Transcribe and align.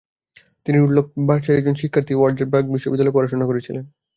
তিনি 0.65 0.77
রুডল্ফ 0.77 1.07
ভার্চোর 1.27 1.59
একজন 1.59 1.75
শিক্ষার্থী 1.81 2.11
হিসাবে, 2.11 2.21
ওয়ার্জবার্গ 2.21 2.65
বিশ্ববিদ্যালয়ে 2.75 3.15
পড়াশুনা 3.15 3.45
করেছিলেন। 3.47 3.83